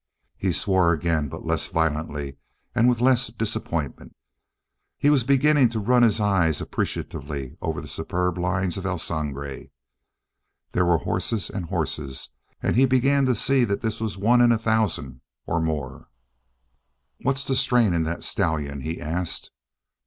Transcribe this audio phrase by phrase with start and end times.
[0.35, 2.37] He swore again, but less violently
[2.73, 4.15] and with less disappointment.
[4.97, 9.69] He was beginning to run his eyes appreciatively over the superb lines of El Sangre.
[10.71, 12.29] There were horses and horses,
[12.63, 16.09] and he began to see that this was one in a thousand or more.
[17.21, 19.51] "What's the strain in that stallion?" he asked.